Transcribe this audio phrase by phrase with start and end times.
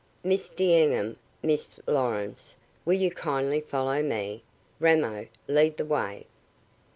[0.23, 2.55] "Miss D'Enghien, Miss Lawrence,
[2.85, 4.41] will you kindly follow me?
[4.79, 6.25] Ramo, lead the way."